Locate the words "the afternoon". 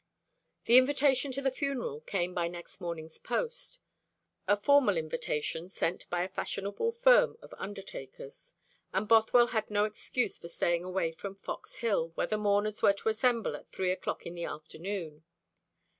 14.33-15.23